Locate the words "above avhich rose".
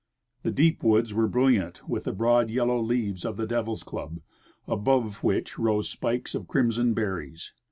4.65-5.89